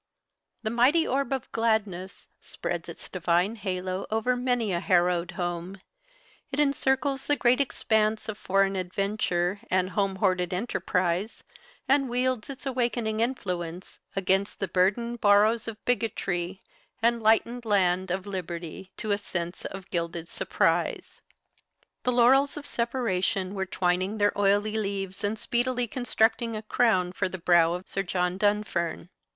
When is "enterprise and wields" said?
10.55-12.49